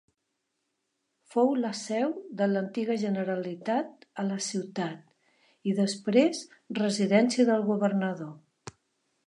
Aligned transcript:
Fou 1.33 1.51
la 1.65 1.69
seu 1.79 2.13
de 2.39 2.47
l'antiga 2.53 2.95
Generalitat 3.03 4.07
a 4.23 4.27
la 4.31 4.39
ciutat 4.47 5.15
i 5.73 5.77
després 5.83 6.43
residència 6.83 7.47
del 7.53 7.67
governador. 7.71 8.33